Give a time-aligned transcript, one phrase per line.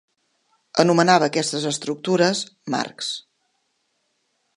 [0.83, 2.41] Anomenava aquestes estructures
[2.77, 3.11] "marcs".